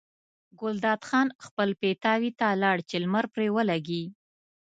[0.59, 4.03] ګلداد خان خپل پیتاوي ته لاړ چې لمر پرې ولګي.